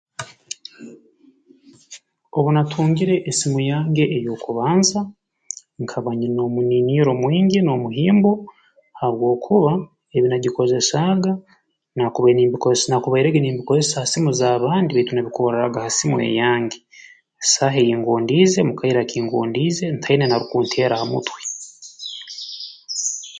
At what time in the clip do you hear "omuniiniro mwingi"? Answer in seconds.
6.47-7.59